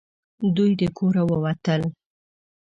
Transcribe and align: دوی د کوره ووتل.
دوی 0.55 0.71
د 0.81 0.83
کوره 0.97 1.23
ووتل. 1.29 1.81